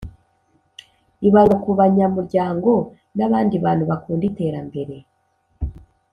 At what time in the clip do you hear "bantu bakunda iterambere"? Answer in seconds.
3.63-4.95